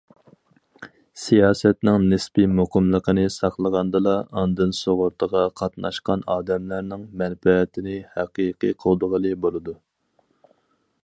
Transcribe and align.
سىياسەتنىڭ 1.23 2.07
نىسپىي 2.13 2.47
مۇقىملىقىنى 2.59 3.25
ساقلىغاندىلا، 3.35 4.15
ئاندىن 4.41 4.73
سۇغۇرتىغا 4.79 5.45
قاتناشقان 5.61 6.25
ئادەملەرنىڭ 6.37 7.05
مەنپەئەتىنى 7.23 7.97
ھەقىقىي 8.17 8.77
قوغدىغىلى 8.87 9.37
بولىدۇ. 9.45 9.79